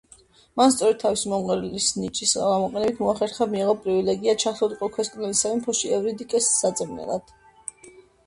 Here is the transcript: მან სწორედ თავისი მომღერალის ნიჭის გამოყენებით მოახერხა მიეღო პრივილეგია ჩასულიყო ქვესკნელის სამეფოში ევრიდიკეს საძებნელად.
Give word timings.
მან 0.59 0.71
სწორედ 0.75 0.95
თავისი 1.01 1.27
მომღერალის 1.31 1.89
ნიჭის 2.03 2.31
გამოყენებით 2.37 3.03
მოახერხა 3.03 3.47
მიეღო 3.51 3.75
პრივილეგია 3.83 4.35
ჩასულიყო 4.45 4.89
ქვესკნელის 4.95 5.43
სამეფოში 5.45 5.91
ევრიდიკეს 5.99 6.47
საძებნელად. 6.63 7.33